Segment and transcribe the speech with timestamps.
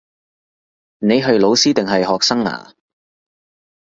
[0.97, 2.73] 你係老師定係學生呀